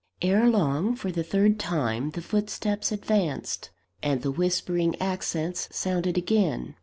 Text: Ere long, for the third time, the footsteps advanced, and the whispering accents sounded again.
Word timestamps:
Ere 0.23 0.47
long, 0.49 0.95
for 0.95 1.11
the 1.11 1.23
third 1.23 1.59
time, 1.59 2.09
the 2.09 2.23
footsteps 2.23 2.91
advanced, 2.91 3.69
and 4.01 4.23
the 4.23 4.31
whispering 4.31 4.99
accents 4.99 5.69
sounded 5.71 6.17
again. 6.17 6.73